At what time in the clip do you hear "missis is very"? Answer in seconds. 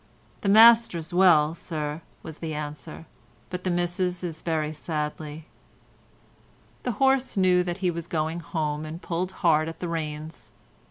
3.69-4.73